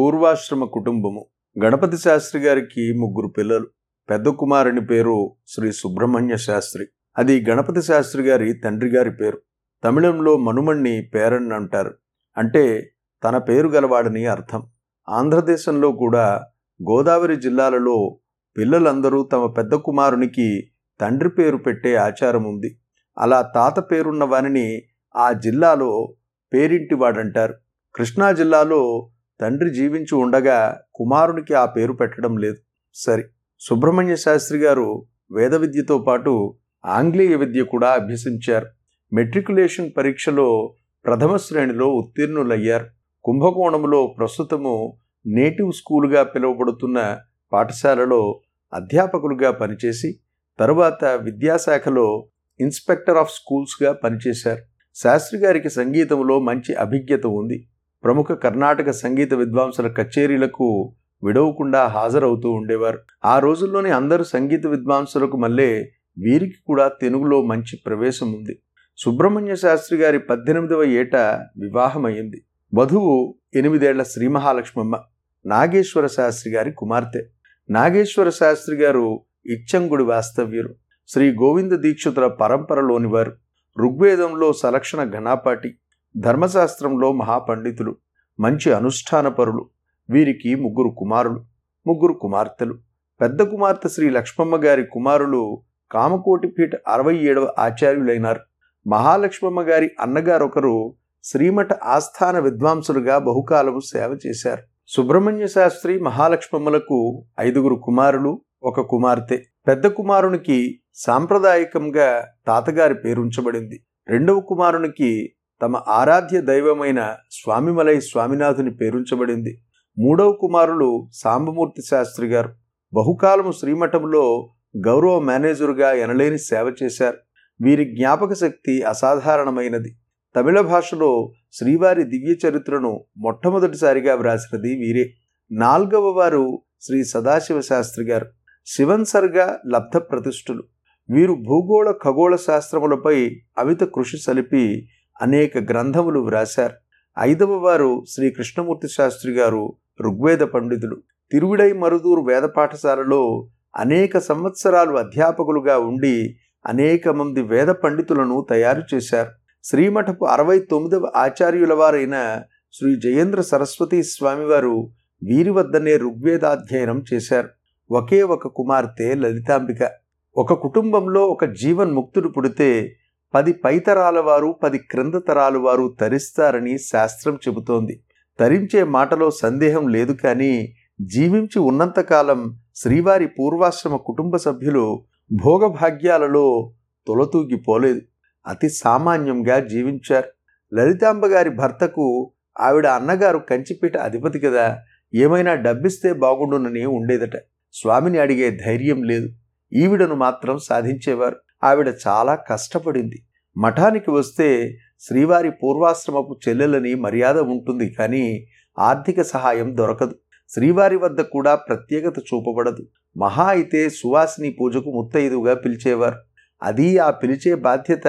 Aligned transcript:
పూర్వాశ్రమ 0.00 0.64
కుటుంబము. 0.64 1.26
గణపతి 1.64 1.98
శాస్త్రి 1.98 2.42
గారికి 2.42 2.92
ముగ్గురు 2.98 3.28
పిల్లలు. 3.28 3.66
పెద్ద 4.10 4.28
కుమారుని 4.28 4.86
పేరు 4.86 5.36
శ్రీ 5.46 5.72
సుబ్రహ్మణ్య 5.72 6.36
శాస్త్రి. 6.36 6.86
అది 7.18 7.44
గణపతి 7.50 7.82
శాస్త్రి 7.82 8.22
గారి 8.22 8.52
తండ్రి 8.52 8.90
గారి 8.90 9.10
పేరు. 9.10 9.40
తమిళంలో 9.84 10.36
మనుమణ్ణి 10.36 11.02
పేరన్ 11.02 11.52
అంటారు. 11.52 11.94
అంటే 12.38 12.92
తన 13.24 13.38
పేరు 13.38 13.68
గలవాడని 13.68 14.26
అర్థం. 14.26 14.66
ఆంధ్రదేశంలో 15.08 15.92
కూడా 15.92 16.46
గోదావరి 16.90 17.36
జిల్లాలలో 17.36 18.18
పిల్లలందరూ 18.56 19.22
తమ 19.22 19.46
పెద్ద 19.46 19.74
కుమారునికి 19.74 20.70
తండ్రి 21.00 21.30
పేరు 21.30 21.56
పెట్టే 21.56 21.94
ఆచారం 21.94 22.44
ఉంది. 22.44 22.80
అలా 23.18 23.42
తాత 23.42 23.80
పేరున్న 23.80 24.24
వానిని 24.24 24.82
ఆ 25.16 25.32
జిల్లాలో 25.32 26.14
పేరింటివాడంటారు. 26.54 27.54
కృష్ణా 27.94 28.32
జిల్లాలో 28.32 29.10
తండ్రి 29.40 29.70
జీవించి 29.70 30.14
ఉండగా 30.14 30.80
కుమారునికి 30.94 31.54
ఆ 31.54 31.66
పేరు 31.66 31.92
పెట్టడం 31.92 32.36
లేదు. 32.36 32.56
సరి. 32.94 33.24
సుబ్రహ్మణ్య 33.60 34.16
శాస్త్రి 34.16 34.58
గారు 34.58 35.06
వేద 35.32 35.54
విద్యతో 35.54 35.98
పాటు 35.98 36.54
ఆంగ్లేయ 36.86 37.36
విద్య 37.36 37.62
కూడా 37.62 37.90
అభ్యసించారు. 37.90 38.66
మెట్రికులేషన్ 39.12 39.90
పరీక్షలో 39.96 40.74
ప్రథమ 41.06 41.36
శ్రేణిలో 41.36 41.86
ఉత్తీర్ణులయ్యారు. 41.86 42.86
కుంభకోణంలో 43.24 44.14
ప్రస్తుతము 44.18 44.96
నేటివ్ 45.26 45.72
స్కూలుగా 45.72 46.22
పిలువబడుతున్న 46.22 47.18
పాఠశాలలో 47.52 48.40
అధ్యాపకులుగా 48.74 49.50
పనిచేసి 49.50 50.18
తరువాత 50.60 51.04
విద్యాశాఖలో 51.04 52.28
ఇన్స్పెక్టర్ 52.60 53.16
ఆఫ్ 53.16 53.30
స్కూల్స్గా 53.30 53.92
పనిచేశారు. 53.92 54.62
శాస్త్రి 54.94 55.40
గారికి 55.40 55.70
సంగీతంలో 55.70 56.40
మంచి 56.40 56.74
అభిజ్ఞత 56.74 57.26
ఉంది. 57.26 57.66
ప్రముఖ 58.04 58.32
కర్ణాటక 58.32 58.90
సంగీత 58.90 59.34
విద్వాంసుల 59.34 59.88
కచేరీలకు 59.88 60.96
విడవకుండా 61.24 61.86
హాజరవుతూ 61.86 62.50
ఉండేవారు. 62.50 62.98
ఆ 63.24 63.38
రోజుల్లోనే 63.38 63.90
అందరు 63.90 64.22
సంగీత 64.22 64.66
విద్వాంసులకు 64.66 65.36
మళ్ళీ 65.36 65.74
వీరికి 66.18 66.54
కూడా 66.66 66.88
తెలుగులో 66.88 67.42
మంచి 67.42 67.78
ప్రవేశం 67.86 68.32
ఉంది. 68.32 68.62
సుబ్రహ్మణ్య 68.96 69.56
శాస్త్రి 69.56 69.98
గారి 69.98 70.18
పద్దెనిమిదవ 70.18 70.84
ఏట 70.84 71.16
వివాహమైంది 71.60 72.44
వధువు 72.74 73.34
ఎనిమిదేళ్ళ 73.54 74.02
శ్రీ 74.02 74.28
మహాలక్ష్మమ్మ 74.28 75.00
నాగేశ్వర 75.46 76.06
శాస్త్రి 76.06 76.52
గారి 76.52 76.72
కుమార్తె. 76.72 77.22
నాగేశ్వర 77.70 78.30
శాస్త్రి 78.30 78.76
గారు 78.76 79.20
ఇచ్చంగుడి 79.46 80.02
వాస్తవ్యులు. 80.02 80.74
శ్రీ 81.08 81.30
గోవింద 81.30 81.72
దీక్షితుల 81.72 82.26
పరంపరలోనివారు. 82.26 83.32
ఋగ్వేదంలో 83.78 84.52
సలక్షణ 84.52 85.10
ఘనాపాటి. 85.10 85.74
ధర్మశాస్త్రంలో 86.16 87.12
మహాపండితులు 87.12 87.96
మంచి 88.40 88.72
అనుష్ఠానపరులు 88.72 89.68
వీరికి 90.10 90.54
ముగ్గురు 90.54 90.88
కుమారులు 90.98 91.44
ముగ్గురు 91.86 92.12
కుమార్తెలు. 92.12 92.78
పెద్ద 93.20 93.42
కుమార్తె 93.42 93.88
శ్రీ 93.88 94.10
లక్ష్మమ్మ 94.10 94.56
గారి 94.56 94.84
కుమారులు 94.84 95.62
కామకోటిపీఠ 95.92 96.70
అరవై 96.88 97.16
ఏడవ 97.16 97.54
ఆచార్యులైనారు. 97.58 98.40
మహాలక్ష్మమ్మ 98.86 99.62
గారి 99.62 99.90
అన్నగారొకరు 100.00 100.94
శ్రీమఠ 101.24 101.72
ఆస్థాన 101.72 102.38
విద్వాంసులుగా 102.38 103.18
బహుకాలము 103.18 103.80
సేవ 103.80 104.18
చేశారు. 104.26 104.62
సుబ్రహ్మణ్య 104.88 105.46
శాస్త్రి 105.46 105.98
మహాలక్ష్మమ్మలకు 106.00 107.24
ఐదుగురు 107.40 107.74
కుమారులు 107.74 108.40
ఒక 108.62 108.80
కుమార్తె. 108.80 109.42
పెద్ద 109.68 109.86
కుమారునికి 109.86 110.80
సాంప్రదాయకంగా 110.94 112.26
తాతగారి 112.46 112.94
పేరుంచబడింది. 112.94 113.84
రెండవ 114.08 114.40
కుమారునికి 114.40 115.32
తమ 115.62 115.76
ఆరాధ్య 115.88 116.40
దైవమైన 116.40 117.16
స్వామిమలై 117.32 118.00
స్వామినాథుని 118.00 118.70
పేరుంచబడింది. 118.70 119.62
మూడవ 119.98 120.32
కుమారులు 120.32 121.08
సాంబమూర్తి 121.14 121.82
శాస్త్రి 121.82 122.26
గారు 122.26 122.48
బహుకాలము 122.94 123.52
శ్రీమఠంలో 123.52 124.52
గౌరవ 124.86 125.18
మేనేజరుగా 125.18 125.92
ఎనలేని 125.92 126.38
సేవ 126.38 126.74
చేశారు. 126.82 127.16
వీరి 127.60 127.84
జ్ఞాపక 127.84 128.32
శక్తి 128.32 128.82
అసాధారణమైనది. 128.82 129.96
తమిళ 130.36 130.60
భాషలో 130.60 131.32
శ్రీవారి 131.52 132.02
దివ్య 132.02 132.48
చరిత్రను 132.48 133.04
మొట్టమొదటిసారిగా 133.16 134.14
వ్రాసినది 134.14 134.68
వీరే. 134.68 135.10
నాల్గవ 135.52 136.10
వారు 136.10 136.62
శ్రీ 136.80 137.04
సదాశివ 137.04 137.60
శాస్త్రి 137.60 138.04
గారు. 138.04 138.26
శివన్సర్గా 138.66 139.58
లబ్ధ 139.72 139.96
ప్రతిష్ఠులు 139.96 140.62
వీరు 141.10 141.32
భూగోళ 141.32 141.90
ఖగోళ 141.90 142.36
శాస్త్రములపై 142.36 143.30
అమిత 143.58 143.80
కృషి 143.80 144.18
సలిపి 144.18 144.88
అనేక 145.20 145.58
గ్రంథములు 145.58 146.20
వ్రాశారు. 146.20 146.74
ఐదవ 147.18 147.52
వారు 147.52 148.04
శ్రీ 148.08 148.30
కృష్ణమూర్తి 148.30 148.88
శాస్త్రి 148.88 149.32
గారు 149.32 149.76
ఋగ్వేద 150.02 150.38
పండితులు. 150.38 150.96
తిరువిడై 151.32 151.72
మరుదూరు 151.72 152.20
వేద 152.22 152.42
పాఠశాలలో 152.42 153.48
అనేక 153.76 154.18
సంవత్సరాలు 154.18 154.96
అధ్యాపకులుగా 154.96 155.78
ఉండి 155.78 156.36
అనేక 156.66 157.08
మంది 157.08 157.42
వేద 157.42 157.66
పండితులను 157.66 158.46
తయారు 158.50 158.82
చేశారు. 158.94 159.30
శ్రీమఠపు 159.64 160.24
అరవై 160.24 160.58
తొమ్మిదవ 160.58 161.12
ఆచార్యుల 161.16 161.74
వారైన 161.74 162.42
శ్రీ 162.72 162.96
జయేంద్ర 162.96 163.40
సరస్వతి 163.40 164.02
స్వామివారు 164.02 164.90
వీరి 165.22 165.50
వద్దనే 165.50 165.96
ఋగ్వేదాధ్యయనం 165.96 167.04
చేశారు. 167.14 167.48
ఒకే 167.90 168.22
ఒక 168.22 168.46
కుమార్తె 168.46 169.14
లలితాంబిక. 169.14 169.90
ఒక 170.36 170.52
కుటుంబంలో 170.52 171.26
ఒక 171.26 171.44
జీవన్ముక్తుడు 171.44 172.28
పుడితే 172.28 172.96
పది 173.34 173.52
పైతరాల 173.52 174.20
వారు 174.20 174.56
పది 174.62 174.78
క్రింద 174.78 175.14
తరాల 175.28 175.56
వారు 175.56 175.96
తరిస్తారని 176.00 176.78
శాస్త్రం 176.78 177.38
చెబుతోంది. 177.48 178.02
తరించే 178.40 178.84
మాటలో 178.84 179.30
సందేహం 179.30 179.88
లేదు 179.88 180.12
కానీ 180.12 180.74
జీవించి 181.00 181.58
ఉన్నంతకాలం 181.58 182.60
శ్రీవారి 182.74 183.26
పూర్వాశ్రమ 183.26 183.96
కుటుంబ 183.96 184.36
సభ్యులు 184.36 185.04
భోగభాగ్యాలలో 185.44 186.74
తొలతూగిపోలేదు. 187.06 188.00
అతి 188.46 188.68
సామాన్యంగా 188.68 189.58
జీవించారు. 189.58 190.28
లలితాంబ 190.74 191.26
గారి 191.26 191.50
భర్తకు 191.50 192.32
ఆవిడ 192.60 192.86
అన్నగారు 192.86 193.38
కంచిపీట 193.38 193.96
అధిపతి 193.96 194.38
కదా 194.38 194.78
ఏమైనా 195.14 195.54
డబ్బిస్తే 195.54 196.12
బాగుండునని 196.12 196.86
ఉండేదట. 196.86 197.36
స్వామిని 197.72 198.18
అడిగే 198.18 198.50
ధైర్యం 198.66 199.02
లేదు. 199.02 199.28
ఈవిడను 199.72 200.14
మాత్రం 200.14 200.58
సాధించేవారు. 200.58 201.36
ఆవిడ 201.62 201.94
చాలా 202.06 202.34
కష్టపడింది. 202.50 203.18
మఠానికి 203.58 204.10
వస్తే 204.10 204.78
శ్రీవారి 205.00 205.50
పూర్వాశ్రమపు 205.50 206.36
చెల్లెలని 206.48 206.94
మర్యాద 206.94 207.38
ఉంటుంది 207.38 207.94
కానీ 207.98 208.46
ఆర్థిక 208.78 209.22
సహాయం 209.22 209.76
దొరకదు. 209.76 210.14
శ్రీవారి 210.48 210.96
వద్ద 210.96 211.20
కూడా 211.20 211.54
ప్రత్యేకత 211.54 212.18
చూపబడదు. 212.18 212.86
మహా 213.16 213.46
అయితే 213.46 213.88
సువాసిని 213.88 214.56
పూజకు 214.60 214.90
ముత్తైదుగా 214.90 215.54
పిలిచేవారు. 215.54 216.18
అది 216.62 216.98
ఆ 216.98 217.10
పిలిచే 217.10 217.54
బాధ్యత 217.54 218.06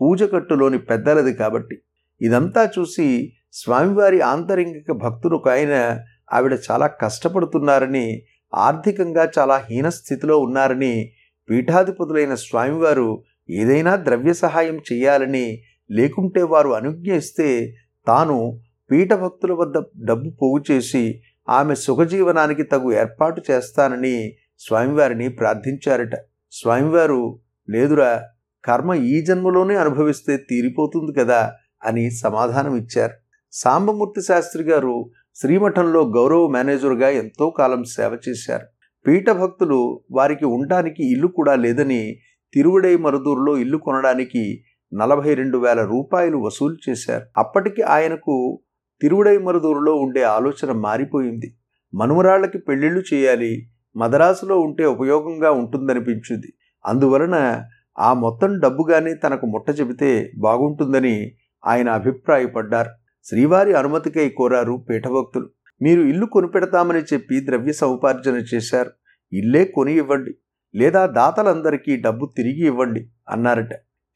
పూజకట్టులోని 0.00 0.78
పెద్దలది 0.78 1.32
కాబట్టి. 1.34 1.76
ఇదంతా 2.22 2.70
చూసి 2.78 3.32
స్వామివారి 3.52 4.20
ఆంతరింగిక 4.20 4.92
భక్తులకు 4.92 5.50
ఆయన 5.50 6.00
ఆవిడ 6.32 6.58
చాలా 6.70 6.86
కష్టపడుతున్నారని 6.86 8.22
ఆర్థికంగా 8.54 9.30
చాలా 9.38 9.56
హీనస్థితిలో 9.70 10.38
ఉన్నారని 10.38 11.10
పీఠాధిపతులైన 11.50 12.34
స్వామివారు 12.34 13.24
ఏదైనా 13.50 13.96
ద్రవ్య 13.96 14.32
సహాయం 14.32 14.80
చేయాలని 14.92 15.58
లేకుంటే 15.90 16.42
వారు 16.42 16.68
అనుజ్ఞ 16.68 17.12
ఇస్తే 17.12 17.74
తాను 18.06 18.60
పీఠభక్తుల 18.90 19.52
వద్ద 19.52 19.82
డబ్బు 20.04 20.30
పోగు 20.30 20.64
చేసి 20.70 21.20
ఆమె 21.48 21.74
సుఖజీవనానికి 21.74 22.62
తగు 22.62 22.92
ఏర్పాటు 22.92 23.42
చేస్తానని 23.50 24.32
స్వామివారిని 24.58 25.28
ప్రార్థించారట. 25.28 26.14
స్వామివారు 26.52 27.40
లేదురా 27.70 28.22
కర్మ 28.64 28.94
ఈ 28.94 29.24
జన్మలోనే 29.24 29.74
అనుభవిస్తే 29.76 30.36
తీరిపోతుంది 30.36 31.12
కదా 31.20 31.52
అని 31.84 32.10
సమాధానం 32.10 32.76
ఇచ్చారు. 32.76 33.14
సాంబమూర్తి 33.52 34.22
శాస్త్రి 34.22 34.62
గారు 34.62 35.10
శ్రీమఠంలో 35.34 36.00
గౌరవ 36.16 36.48
మేనేజర్గా 36.48 37.08
ఎంతో 37.08 37.50
కాలం 37.50 37.84
సేవ 37.84 38.18
చేశారు. 38.28 38.66
పీఠభక్తులు 39.08 40.00
వారికి 40.10 40.44
ఉండటానికి 40.44 41.12
ఇల్లు 41.12 41.26
కూడా 41.26 41.54
లేదని 41.54 42.16
తిరువుడై 42.54 42.96
మరుదూరులో 42.96 43.58
ఇల్లు 43.58 43.78
కొనడానికి 43.78 44.64
నలభై 44.94 45.34
రెండు 45.34 45.58
వేల 45.58 45.84
రూపాయలు 45.84 46.36
వసూలు 46.36 46.76
చేశారు. 46.90 47.24
అప్పటికి 47.36 47.82
ఆయనకు 47.82 48.60
తిరువుడై 49.00 49.38
మరుదూరులో 49.38 49.94
ఉండే 49.94 50.22
ఆలోచన 50.22 50.72
మారిపోయింది. 50.72 51.56
మనుమరాళ్ళకి 51.94 52.58
పెళ్ళిళ్ళు 52.58 53.02
చేయాలి 53.14 53.70
మదరాసులో 53.96 54.60
ఉంటే 54.60 54.84
ఉపయోగంగా 54.84 55.50
ఉంటుందనిపించింది. 55.50 56.52
అందువలన 56.86 57.64
ఆ 57.98 58.12
మొత్తం 58.12 58.58
డబ్బుగానే 58.58 59.14
తనకు 59.14 59.46
ముట్ట 59.46 59.80
చెబితే 59.80 60.30
బాగుంటుందని 60.38 61.32
ఆయన 61.66 61.88
అభిప్రాయపడ్డారు. 61.88 62.90
శ్రీవారి 63.24 63.74
అనుమతికై 63.74 64.28
కోరారు 64.28 64.84
పీఠభక్తులు. 64.90 65.48
మీరు 65.82 66.00
ఇల్లు 66.00 66.26
కొనిపెడతామని 66.26 67.00
చెప్పి 67.00 67.46
ద్రవ్య 67.46 67.72
సముపార్జన 67.72 68.34
చేశారు. 68.54 68.90
ఇల్లే 69.32 69.64
కొని 69.64 69.94
ఇవ్వండి. 69.94 70.34
లేదా 70.74 71.06
దాతలందరికీ 71.06 71.96
డబ్బు 71.96 72.34
తిరిగి 72.36 72.66
ఇవ్వండి 72.66 73.08
అన్నారట. 73.28 73.72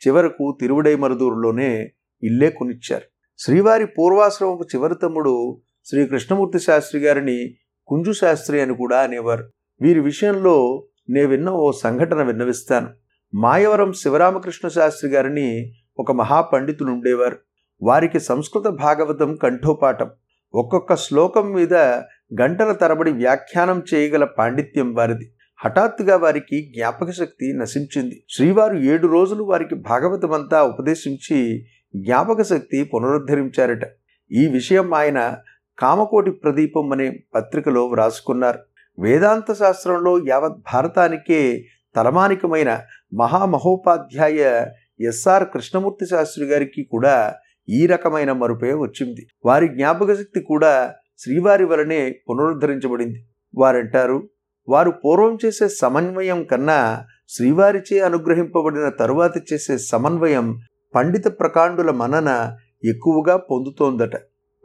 చివరకు 0.06 0.59
తిరువుడై 0.61 0.94
మరుదూరులోనే 0.94 1.93
ఇల్లే 2.23 2.50
కొనిచ్చారు. 2.50 3.03
శ్రీవారి 3.38 3.87
పూర్వాశ్రమపు 3.87 4.62
చివరి 4.75 4.94
తమ్ముడు 4.94 5.61
శ్రీ 5.85 6.06
కృష్ణమూర్తి 6.06 6.59
శాస్త్రి 6.59 7.00
గారిని 7.00 7.55
కుంజు 7.87 8.12
శాస్త్రి 8.12 8.61
అని 8.61 8.76
కూడా 8.76 9.00
అనేవారు. 9.00 9.50
వీరి 9.81 10.00
విషయంలో 10.00 10.87
నే 11.11 11.25
విన్న 11.25 11.50
ఓ 11.50 11.73
సంఘటన 11.73 12.23
విన్నవిస్తాను. 12.23 12.88
మాయవరం 13.35 13.93
శివరామకృష్ణ 13.93 14.69
శాస్త్రి 14.69 15.11
గారిని 15.11 15.73
ఒక 15.99 16.12
మహాపండితులు 16.12 16.91
ఉండేవారు. 16.91 17.37
వారికి 17.82 18.20
సంస్కృత 18.20 18.64
భాగవతం 18.67 19.37
కంఠోపాఠం. 19.37 20.11
ఒక్కొక్క 20.54 20.96
శ్లోకం 20.96 21.52
మీద 21.52 21.75
గంటల 22.40 22.72
తరబడి 22.72 23.12
వ్యాఖ్యానం 23.12 23.82
చేయగల 23.94 24.25
పాండిత్యం 24.25 24.94
వారిది. 24.94 25.32
హఠాత్తుగా 25.64 26.16
వారికి 26.16 26.72
జ్ఞాపక 26.76 27.10
శక్తి 27.10 27.58
నశించింది. 27.58 28.25
శ్రీవారు 28.28 28.76
ఏడు 28.76 29.06
రోజులు 29.06 29.44
వారికి 29.44 29.75
భాగవతమంతా 29.75 30.62
ఉపదేశించి 30.62 31.64
జ్ఞాపక 31.96 32.43
శక్తి 32.43 32.84
పునరుద్ధరించారట. 32.84 33.84
ఈ 34.32 34.46
విషయం 34.46 34.94
ఆయన 34.94 35.37
కామకోటి 35.78 36.31
ప్రదీపం 36.31 36.93
అనే 36.93 37.19
పత్రికలో 37.34 37.87
వ్రాసుకున్నారు. 37.87 38.58
వేదాంత 38.99 39.52
శాస్త్రంలో 39.52 40.25
యావత్ 40.28 40.58
భారతానికే 40.72 41.64
తలమానికమైన 41.96 42.81
మహామహోపాధ్యాయ 43.19 44.66
ఎస్ఆర్ 45.00 45.44
కృష్ణమూర్తి 45.44 46.06
శాస్త్రి 46.06 46.44
గారికి 46.46 46.82
కూడా 46.84 47.34
ఈ 47.69 47.87
రకమైన 47.87 48.32
మరుపే 48.32 48.75
వచ్చింది. 48.75 49.26
వారి 49.44 49.69
జ్ఞాపక 49.69 50.14
శక్తి 50.14 50.41
కూడా 50.41 50.94
శ్రీవారి 51.19 51.64
వలనే 51.64 52.14
పునరుద్ధరించబడింది. 52.31 53.26
వారంటారు 53.55 54.29
వారు 54.69 54.91
పూర్వం 54.91 55.38
చేసే 55.44 55.69
సమన్వయం 55.69 56.44
కన్నా 56.44 57.05
శ్రీవారిచే 57.29 58.00
అనుగ్రహింపబడిన 58.00 58.88
తరువాత 58.88 59.53
చేసే 59.53 59.79
సమన్వయం 59.79 60.59
పండిత 60.94 61.25
ప్రకాండుల 61.26 61.91
మనన 61.91 62.56
ఎక్కువగా 62.85 63.37
పొందుతోందట. 63.37 64.17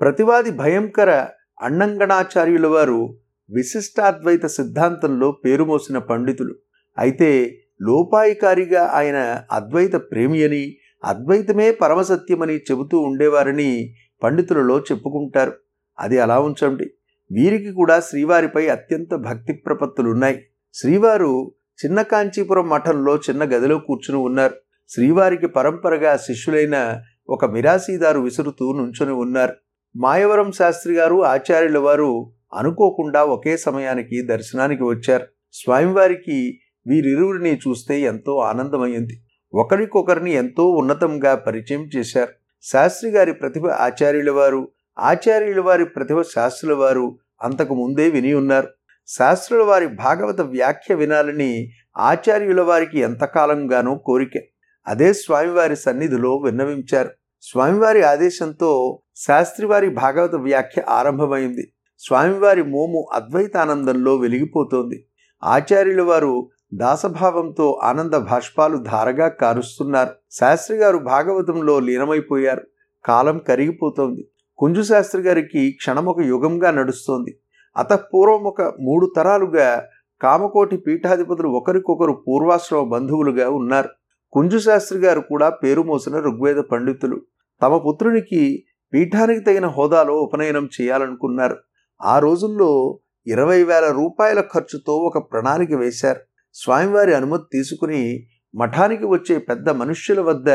ప్రతివాది 0.02 0.52
భయంకర 0.52 1.28
అన్నంగణాచార్యుల 1.62 2.68
వారు 2.68 3.18
విశిష్టాద్వైత 3.50 4.46
సిద్ధాంతంలో 4.46 5.32
పేరుమోసిన 5.32 5.98
పండితులు. 5.98 6.56
అయితే 6.98 7.58
లోపాయికారిగా 7.82 8.86
ఆయన 8.86 9.44
అద్వైత 9.52 9.96
ప్రేమి 9.96 10.44
అని 10.44 10.78
అద్వైతమే 11.04 11.72
పరమసత్యమని 11.72 12.58
చెబుతూ 12.58 13.00
ఉండేవారని 13.00 13.94
పండితులలో 14.24 14.80
చెప్పుకుంటారు. 14.80 15.54
అది 16.00 16.20
అలా 16.20 16.40
ఉంచండి. 16.40 16.86
వీరికి 17.32 17.72
కూడా 17.72 18.00
శ్రీవారిపై 18.00 18.68
అత్యంత 18.68 19.16
భక్తి 19.16 19.54
ప్రపత్తులున్నాయి. 19.54 20.44
శ్రీవారు 20.74 21.52
చిన్న 21.86 22.02
కాంచీపురం 22.02 22.70
మఠంలో 22.70 23.16
చిన్న 23.16 23.44
గదిలో 23.44 23.80
కూర్చుని 23.80 24.22
ఉన్నారు. 24.22 24.54
శ్రీవారికి 24.90 25.48
పరంపరగా 25.48 26.18
శిష్యులైన 26.18 27.02
ఒక 27.30 27.46
మిరాసీదారు 27.46 28.20
విసురుతూ 28.20 28.78
నుంచొని 28.78 29.12
ఉన్నారు. 29.12 29.54
మాయవరం 29.96 30.52
శాస్త్రి 30.52 30.94
గారు 30.94 31.24
ఆచార్యుల 31.24 31.78
వారు 31.78 32.34
అనుకోకుండా 32.58 33.24
ఒకే 33.24 33.58
సమయానికి 33.58 34.22
దర్శనానికి 34.22 34.84
వచ్చారు. 34.84 35.26
స్వామివారికి 35.54 36.60
వీరిరువురిని 36.88 37.56
చూస్తే 37.56 38.02
ఎంతో 38.02 38.38
ఆనందమైంది 38.38 39.24
ఒకరికొకరిని 39.58 40.32
ఎంతో 40.32 40.70
ఉన్నతంగా 40.70 41.36
పరిచయం 41.36 41.90
చేశారు. 41.96 42.34
శాస్త్రి 42.64 43.12
గారి 43.12 43.34
ప్రతిభ 43.34 43.68
ఆచార్యుల 43.68 44.32
వారు 44.32 44.72
ఆచార్యుల 45.00 45.62
వారి 45.62 45.86
ప్రతిభ 45.86 46.22
శాస్త్రుల 46.22 46.74
వారు 46.74 47.18
అంతకు 47.42 47.76
ముందే 47.76 48.10
విని 48.10 48.34
ఉన్నారు. 48.34 48.68
శాస్త్రుల 49.08 49.64
వారి 49.64 49.88
భాగవత 49.88 50.42
వ్యాఖ్య 50.42 50.96
వినాలని 50.96 51.70
ఆచార్యుల 51.98 52.62
వారికి 52.62 53.00
ఎంతకాలంగానో 53.00 53.96
కోరిక. 53.96 54.42
అదే 54.88 55.14
స్వామివారి 55.14 55.76
సన్నిధిలో 55.76 56.36
విన్నవించారు. 56.36 57.10
స్వామివారి 57.42 58.02
ఆదేశంతో 58.04 59.02
శాస్త్రివారి 59.16 59.90
భాగవత 59.90 60.36
వ్యాఖ్య 60.36 60.82
ఆరంభమైంది. 60.90 61.74
స్వామివారి 62.00 62.64
మోము 62.64 63.08
అద్వైతానందంలో 63.14 64.16
వెలిగిపోతోంది. 64.16 65.06
ఆచార్యుల 65.44 66.02
వారు 66.02 66.50
దాసభావంతో 66.74 67.80
ఆనంద 67.84 68.14
భాష్పాలు 68.14 68.78
ధారగా 68.78 69.28
కారుస్తున్నారు. 69.28 70.10
శాస్త్రి 70.32 70.78
గారు 70.78 70.98
భాగవతంలో 70.98 71.80
లీనమైపోయారు. 71.80 72.62
కాలం 73.06 73.38
కరిగిపోతోంది. 73.38 74.30
కుంజు 74.58 74.82
శాస్త్రి 74.82 75.22
గారికి 75.22 75.72
క్షణమొక 75.72 76.20
యుగంగా 76.20 76.72
నడుస్తోంది. 76.72 77.40
అతపూర్వం 77.78 78.44
ఒక 78.44 78.62
మూడు 78.62 79.14
తరాలుగా 79.16 79.84
కామకోటి 80.22 80.78
పీఠాధిపతులు 80.78 81.50
ఒకరికొకరు 81.50 82.24
పూర్వాశ్రమ 82.28 82.90
బంధువులుగా 82.90 83.50
ఉన్నారు. 83.50 83.90
కుంజు 84.34 84.58
శాస్త్రి 84.58 85.00
గారు 85.00 85.22
కూడా 85.22 85.50
పేరు 85.50 85.82
మోసిన 85.82 86.16
ఋగ్వేద 86.16 86.56
పండితులు. 86.56 87.22
తమ 87.62 87.78
పుత్రునికి 87.78 88.64
పీఠానికి 88.94 89.42
తగిన 89.42 89.68
హోదాలో 89.68 90.22
ఉపనయనం 90.22 90.70
చేయాలనుకున్నారు. 90.82 91.58
ఆ 92.02 92.20
రోజుల్లో 92.20 93.00
ఇరవై 93.28 93.64
వేల 93.64 93.92
రూపాయల 93.92 94.42
ఖర్చుతో 94.42 94.94
ఒక 94.94 95.32
ప్రణాళిక 95.32 95.74
వేశారు. 95.74 96.20
స్వామివారి 96.54 97.14
అనుమతి 97.14 97.44
తీసుకుని 97.54 98.28
మఠానికి 98.56 99.06
వచ్చే 99.06 99.38
పెద్ద 99.38 99.70
మనుష్యుల 99.70 100.20
వద్ద 100.22 100.50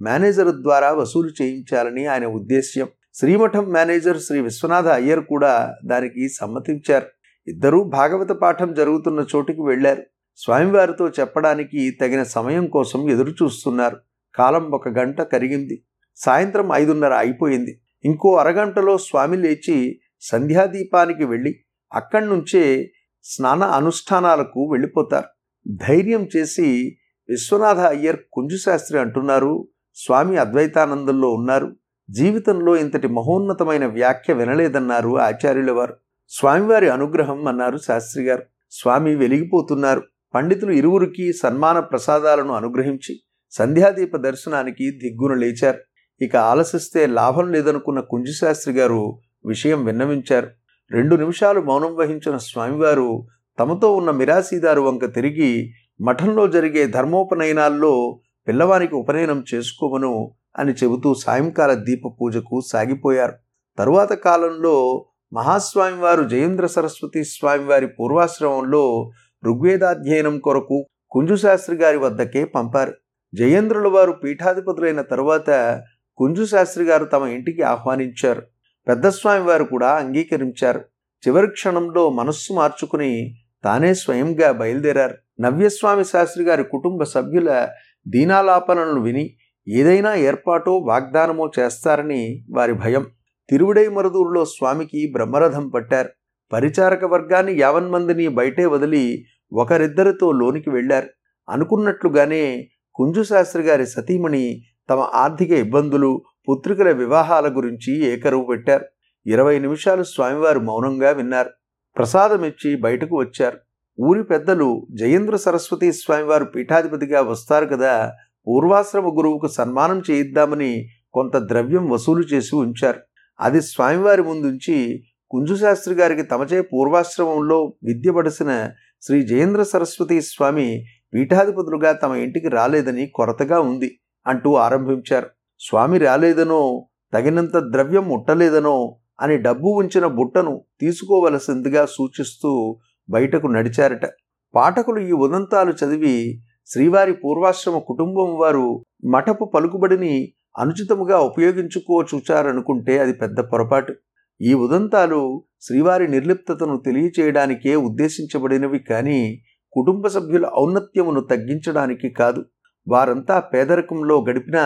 మేనేజర్ 0.00 0.48
ద్వారా 0.48 0.92
వసూలు 0.92 1.30
చేయించాలని 1.42 2.06
ఆయన 2.06 2.26
ఉద్దేశ్యం. 2.26 2.88
శ్రీమఠం 3.14 3.64
మేనేజర్ 3.68 4.18
శ్రీ 4.18 4.40
విశ్వనాథ 4.40 4.86
అయ్యర్ 4.86 5.20
కూడా 5.20 5.74
దానికి 5.84 6.28
సమ్మతించారు. 6.28 7.06
ఇద్దరూ 7.46 7.84
భాగవత 7.84 8.28
పాఠం 8.28 8.74
జరుగుతున్న 8.74 9.26
చోటికి 9.36 9.62
వెళ్ళారు 9.62 10.02
స్వామివారితో 10.36 11.08
చెప్పడానికి 11.08 11.90
తగిన 12.00 12.22
సమయం 12.22 12.66
కోసం 12.66 13.10
ఎదురు 13.10 13.30
చూస్తున్నారు 13.30 13.96
కాలం 14.34 14.70
ఒక 14.70 14.88
గంట 14.88 15.20
కరిగింది. 15.20 15.84
సాయంత్రం 16.16 16.70
ఐదున్నర 16.72 17.12
అయిపోయింది. 17.12 17.80
ఇంకో 18.04 18.36
అరగంటలో 18.36 18.98
స్వామి 18.98 19.36
లేచి 19.36 20.00
సంధ్యాదీపానికి 20.20 21.24
వెళ్ళి 21.24 21.54
అక్కడి 21.94 22.26
నుంచే 22.26 22.92
స్నాన 23.22 23.64
అనుష్ఠానాలకు 23.64 24.70
వెళ్ళిపోతారు. 24.72 25.35
ధైర్యం 25.74 26.28
చేసి 26.36 26.96
విశ్వనాథ 27.28 27.78
అయ్యర్ 27.78 28.16
కుంజుశాస్త్రి 28.32 28.98
అంటున్నారు 28.98 29.68
స్వామి 29.94 30.36
అద్వైతానందంలో 30.36 31.30
ఉన్నారు 31.30 31.76
జీవితంలో 32.10 32.76
ఇంతటి 32.76 33.08
మహోన్నతమైన 33.08 33.86
వ్యాఖ్య 33.86 34.32
వినలేదన్నారు 34.32 35.18
ఆచార్యుల 35.18 35.70
వారు 35.70 35.96
స్వామివారి 36.28 36.88
అనుగ్రహం 36.88 37.46
అన్నారు 37.46 37.78
శాస్త్రి 37.78 38.24
గారు. 38.24 38.42
స్వామి 38.70 39.14
వెలిగిపోతున్నారు. 39.14 40.02
పండితులు 40.34 40.72
ఇరువురికి 40.72 41.32
సన్మాన 41.32 41.80
ప్రసాదాలను 41.80 42.52
అనుగ్రహించి 42.52 43.20
సంధ్యాదీప 43.50 44.16
దర్శనానికి 44.16 44.90
దిగ్గున 44.90 45.34
లేచారు. 45.34 45.78
ఇక 46.24 46.36
ఆలసిస్తే 46.36 47.06
లాభం 47.06 47.52
లేదనుకున్న 47.52 48.00
కుంజశాస్త్రి 48.00 48.74
గారు 48.74 49.20
విషయం 49.46 49.84
విన్నవించారు. 49.84 50.48
రెండు 50.90 51.16
నిమిషాలు 51.16 51.60
మౌనం 51.60 51.96
వహించిన 51.96 52.36
స్వామివారు 52.36 53.26
తమతో 53.58 53.96
ఉన్న 53.96 54.10
మిరాసీదారు 54.10 54.80
వంక 54.80 55.04
తిరిగి 55.14 55.70
మఠంలో 56.00 56.46
జరిగే 56.46 56.86
ధర్మోపనయనాల్లో 56.86 58.20
పిల్లవానికి 58.48 58.94
ఉపనయనం 58.94 59.44
చేసుకోమను 59.54 60.32
అని 60.58 60.72
చెబుతూ 60.72 61.14
సాయంకాల 61.14 61.74
దీప 61.74 62.00
పూజకు 62.20 62.60
సాగిపోయారు. 62.72 63.32
తరువాత 63.78 64.12
కాలంలో 64.12 65.06
మహాస్వామివారు 65.32 66.22
జయేంద్ర 66.22 66.66
సరస్వతి 66.66 67.24
స్వామివారి 67.24 67.86
పూర్వాశ్రమంలో 67.86 69.10
ఋగ్వేదాధ్యయనం 69.46 70.38
కొరకు 70.38 70.86
కుంజుశాస్త్రి 71.10 71.76
గారి 71.76 71.96
వద్దకే 71.96 72.44
పంపారు. 72.44 72.92
జయేంద్రుల 73.34 73.88
వారు 73.88 74.12
పీఠాధిపతులైన 74.12 75.00
తరువాత 75.02 75.82
కుంజుశాస్త్రి 76.16 76.84
గారు 76.84 77.04
తమ 77.04 77.22
ఇంటికి 77.22 77.62
ఆహ్వానించారు. 77.62 78.42
పెద్దస్వామి 78.88 79.44
వారు 79.44 79.64
కూడా 79.64 79.88
అంగీకరించారు. 79.88 80.80
చివరి 81.28 81.46
క్షణంలో 81.46 82.10
మనస్సు 82.10 82.52
మార్చుకుని 82.52 83.36
తానే 83.64 83.94
స్వయంగా 83.94 84.52
బయలుదేరారు. 84.52 85.14
నవ్యస్వామి 85.40 86.04
శాస్త్రి 86.04 86.44
గారి 86.44 86.64
కుటుంబ 86.64 87.02
సభ్యుల 87.02 87.68
దీనాలాపనలను 88.08 89.00
విని 89.00 89.24
ఏదైనా 89.68 90.14
ఏర్పాటో 90.14 90.78
వాగ్దానమో 90.78 91.50
చేస్తారని 91.58 92.44
వారి 92.50 92.72
భయం. 92.72 93.06
తిరువిడై 93.50 93.88
మరుదూరులో 93.88 94.44
స్వామికి 94.44 95.12
బ్రహ్మరథం 95.12 95.68
పట్టారు. 95.68 96.10
పరిచారక 96.52 97.04
వర్గాన్ని 97.04 97.54
యావన్మందిని 97.58 98.28
బయటే 98.28 98.66
వదిలి 98.66 99.24
ఒకరిద్దరితో 99.52 100.32
లోనికి 100.32 100.70
వెళ్ళారు 100.70 101.08
అనుకున్నట్లుగానే 101.48 102.68
కుంజు 102.94 103.22
శాస్త్రి 103.22 103.62
గారి 103.62 103.86
సతీమణి 103.86 104.44
తమ 104.90 105.00
ఆర్థిక 105.14 105.50
ఇబ్బందులు 105.50 106.22
పుత్రికల 106.48 106.92
వివాహాల 106.92 107.56
గురించి 107.56 108.04
ఏకరువు 108.06 108.46
పెట్టారు. 108.46 108.84
ఇరవై 109.26 109.58
నిమిషాలు 109.58 110.02
స్వామివారు 110.02 110.60
మౌనంగా 110.60 111.10
విన్నారు. 111.10 111.50
ప్రసాదం 111.96 112.44
ఇచ్చి 112.44 112.76
బయటకు 112.76 113.16
వచ్చారు. 113.16 113.58
ఊరి 114.00 114.24
పెద్దలు 114.24 114.86
జయేంద్ర 114.94 115.36
సరస్వతి 115.36 115.92
స్వామివారు 115.92 116.44
పీఠాధిపతిగా 116.44 117.20
వస్తారు 117.22 117.66
కదా 117.66 118.12
పూర్వాశ్రమ 118.46 119.06
గురువుకు 119.06 119.46
సన్మానం 119.46 120.02
చేయిద్దామని 120.10 120.88
కొంత 121.12 121.36
ద్రవ్యం 121.36 121.90
వసూలు 121.90 122.22
చేసి 122.22 122.56
ఉంచారు. 122.56 123.00
అది 123.40 123.60
స్వామివారి 123.60 124.22
ముందుంచి 124.22 125.02
కుంజుశాస్త్రి 125.30 125.94
గారికి 125.94 126.22
తమచే 126.22 126.60
పూర్వాశ్రమంలో 126.62 127.74
విద్యపడిసిన 127.84 128.70
శ్రీ 129.02 129.22
జయేంద్ర 129.22 129.62
సరస్వతి 129.62 130.20
స్వామి 130.20 130.84
పీఠాధిపతులుగా 131.14 131.92
తమ 131.92 132.14
ఇంటికి 132.14 132.48
రాలేదని 132.48 133.06
కొరతగా 133.06 133.60
ఉంది 133.60 133.98
అంటూ 134.26 134.54
ఆరంభించారు. 134.54 135.26
స్వామి 135.60 135.98
రాలేదనో 135.98 136.86
తగినంత 137.14 137.56
ద్రవ్యం 137.56 138.08
ముట్టలేదనో 138.08 138.98
అని 139.20 139.38
డబ్బు 139.38 139.68
ఉంచిన 139.68 140.06
బుట్టను 140.06 140.64
తీసుకోవలసిందిగా 140.80 141.86
సూచిస్తూ 141.86 142.78
బయటకు 143.10 143.46
నడిచారట. 143.46 144.06
పాఠకులు 144.54 145.00
ఈ 145.00 145.12
ఉదంతాలు 145.12 145.72
చదివి 145.72 146.42
శ్రీవారి 146.66 147.12
పూర్వాశ్రమ 147.12 147.78
కుటుంబం 147.78 148.36
వారు 148.36 148.84
మఠపు 149.04 149.52
పలుకుబడిని 149.54 150.32
అనుచితముగా 150.58 151.18
ఉపయోగించుకోచూచారనుకుంటే 151.18 152.98
అది 152.98 153.12
పెద్ద 153.12 153.40
పొరపాటు. 153.40 153.94
ఈ 154.40 154.54
ఉదంతాలు 154.54 155.42
శ్రీవారి 155.60 156.08
నిర్లిప్తతను 156.08 156.82
తెలియచేయడానికే 156.86 157.76
ఉద్దేశించబడినవి 157.76 158.78
కానీ 158.78 159.42
కుటుంబ 159.72 160.06
సభ్యుల 160.06 160.50
ఔన్నత్యమును 160.58 161.20
తగ్గించడానికి 161.20 162.10
కాదు. 162.10 162.44
వారంతా 162.88 163.40
పేదరికంలో 163.40 164.24
గడిపిన 164.30 164.58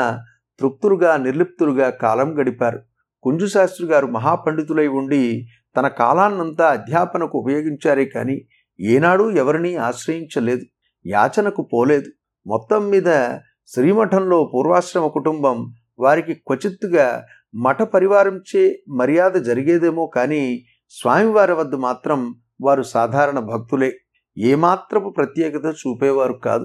తృప్తులుగా 0.60 1.16
నిర్లిప్తులుగా 1.16 1.90
కాలం 1.90 2.40
గడిపారు. 2.40 2.80
కుంజుశాస్త్రి 3.22 3.86
గారు 3.86 4.06
మహాపండితులై 4.06 4.86
ఉండి 4.86 5.46
తన 5.76 5.88
కాలాన్నంతా 5.88 6.66
అధ్యాపనకు 6.68 7.38
ఉపయోగించారే 7.38 8.04
కానీ 8.04 8.36
ఏనాడూ 8.80 9.30
ఎవరినీ 9.30 9.74
ఆశ్రయించలేదు 9.74 10.64
యాచనకు 11.06 11.62
పోలేదు. 11.72 12.10
మొత్తం 12.46 12.88
మీద 12.90 13.10
శ్రీమఠంలో 13.66 14.50
పూర్వాశ్రమ 14.54 15.06
కుటుంబం 15.06 15.56
వారికి 15.98 16.34
క్వచిత్తుగా 16.34 17.24
మఠ 17.54 17.82
పరివారంచే 17.82 18.62
మర్యాద 18.88 19.32
జరిగేదేమో 19.32 20.04
కానీ 20.16 20.42
స్వామివారి 20.90 21.52
వద్ద 21.52 21.74
మాత్రం 21.74 22.20
వారు 22.60 22.82
సాధారణ 22.82 23.38
భక్తులే. 23.38 23.90
ఏమాత్రపు 24.38 25.08
ప్రత్యేకత 25.16 25.66
చూపేవారు 25.80 26.32
కాదు. 26.32 26.58